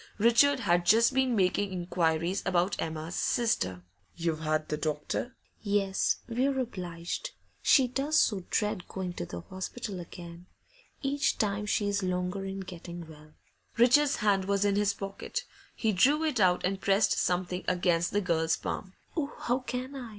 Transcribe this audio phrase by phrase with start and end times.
[0.17, 3.83] Richard had just been making inquiries about Emma's sister.
[4.15, 9.99] 'You've had the doctor?' 'Yes, we're obliged; she does so dread going to the hospital
[9.99, 10.47] again.
[11.03, 13.35] Each time she's longer in getting well.'
[13.77, 15.43] Richard's hand was in his pocket;
[15.75, 18.93] he drew it out and pressed something against the girl's palm.
[19.15, 20.09] 'Oh, how can I?